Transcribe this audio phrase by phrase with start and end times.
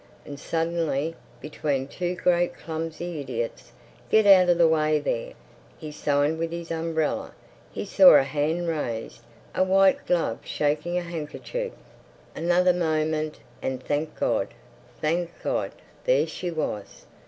[0.25, 5.33] And suddenly, between two great clumsy idiots—"Get out of the way there!"
[5.77, 11.73] he signed with his umbrella—he saw a hand raised—a white glove shaking a handkerchief.
[12.35, 14.47] Another moment, and—thank God,
[14.99, 17.05] thank God!—there she was.